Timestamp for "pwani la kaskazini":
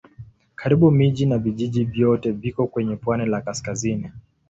2.95-4.11